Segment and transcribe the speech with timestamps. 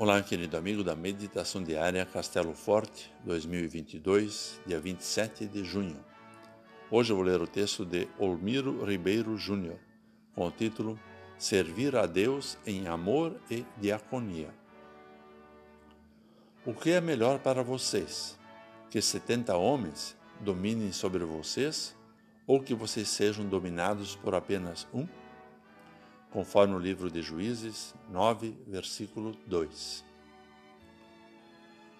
[0.00, 5.96] Olá, querido amigo da Meditação Diária Castelo Forte 2022, dia 27 de junho.
[6.88, 9.76] Hoje eu vou ler o texto de Olmiro Ribeiro Júnior,
[10.36, 10.96] com o título
[11.36, 14.54] Servir a Deus em Amor e Diaconia.
[16.64, 18.38] O que é melhor para vocês?
[18.88, 21.96] Que 70 homens dominem sobre vocês
[22.46, 25.08] ou que vocês sejam dominados por apenas um?
[26.30, 30.04] Conforme o livro de Juízes 9, versículo 2.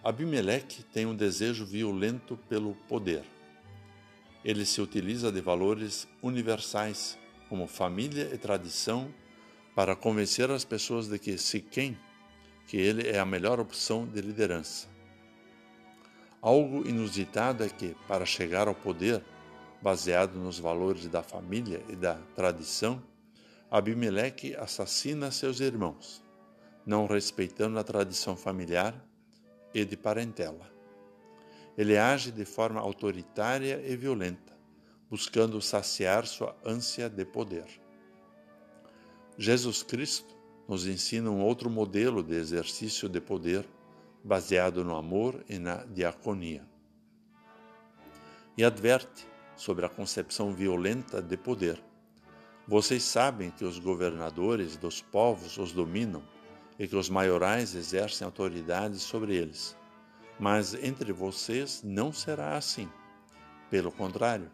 [0.03, 3.25] Abimeleque tem um desejo violento pelo poder.
[4.45, 7.19] Ele se utiliza de valores universais,
[7.49, 9.13] como família e tradição,
[9.75, 11.97] para convencer as pessoas de que Siquém,
[12.67, 14.89] que ele é a melhor opção de liderança.
[16.41, 19.25] Algo inusitado é que, para chegar ao poder,
[19.83, 23.03] baseado nos valores da família e da tradição,
[23.71, 26.23] Abimeleque assassina seus irmãos,
[26.87, 28.95] não respeitando a tradição familiar
[29.75, 30.73] e de parentela.
[31.77, 34.57] Ele age de forma autoritária e violenta,
[35.11, 37.67] buscando saciar sua ânsia de poder.
[39.37, 40.35] Jesus Cristo
[40.67, 43.69] nos ensina um outro modelo de exercício de poder
[44.25, 46.67] baseado no amor e na diaconia.
[48.57, 51.79] E adverte sobre a concepção violenta de poder
[52.69, 56.23] vocês sabem que os governadores dos povos os dominam
[56.79, 59.75] e que os maiorais exercem autoridade sobre eles.
[60.39, 62.87] Mas entre vocês não será assim.
[63.71, 64.51] Pelo contrário,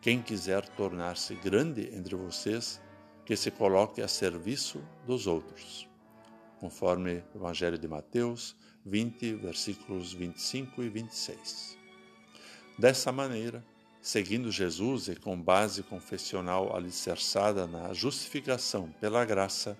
[0.00, 2.82] quem quiser tornar-se grande entre vocês,
[3.24, 5.88] que se coloque a serviço dos outros.
[6.58, 11.78] Conforme o Evangelho de Mateus 20, versículos 25 e 26.
[12.76, 13.64] Dessa maneira,
[14.04, 19.78] seguindo Jesus e com base confessional alicerçada na justificação pela graça,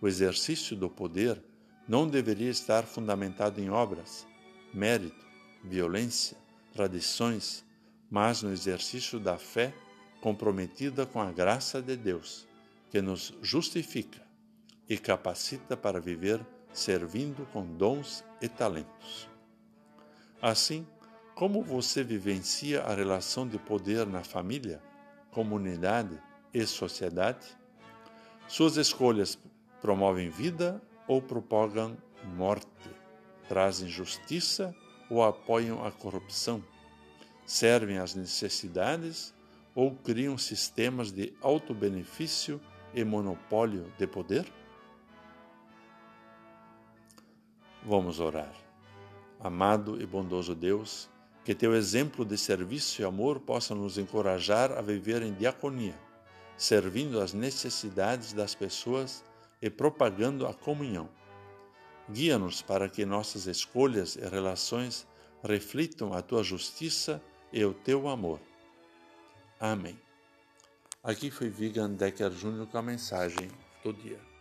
[0.00, 1.40] o exercício do poder
[1.86, 4.26] não deveria estar fundamentado em obras,
[4.74, 5.24] mérito,
[5.62, 6.36] violência,
[6.72, 7.64] tradições,
[8.10, 9.72] mas no exercício da fé
[10.20, 12.48] comprometida com a graça de Deus,
[12.90, 14.20] que nos justifica
[14.88, 19.28] e capacita para viver servindo com dons e talentos.
[20.40, 20.84] Assim,
[21.34, 24.82] como você vivencia a relação de poder na família,
[25.30, 26.20] comunidade
[26.52, 27.46] e sociedade?
[28.46, 29.38] Suas escolhas
[29.80, 31.96] promovem vida ou propagam
[32.36, 32.90] morte?
[33.48, 34.74] Trazem justiça
[35.08, 36.62] ou apoiam a corrupção?
[37.46, 39.34] Servem às necessidades
[39.74, 42.60] ou criam sistemas de autobenefício
[42.94, 44.46] e monopólio de poder?
[47.84, 48.54] Vamos orar.
[49.40, 51.10] Amado e bondoso Deus,
[51.44, 55.98] que teu exemplo de serviço e amor possa nos encorajar a viver em diaconia,
[56.56, 59.24] servindo às necessidades das pessoas
[59.60, 61.08] e propagando a comunhão.
[62.10, 65.06] Guia-nos para que nossas escolhas e relações
[65.42, 67.22] reflitam a tua justiça
[67.52, 68.40] e o teu amor.
[69.58, 69.98] Amém.
[71.02, 72.66] Aqui foi Vigan Decker Jr.
[72.66, 73.50] com a mensagem
[73.82, 74.31] do dia.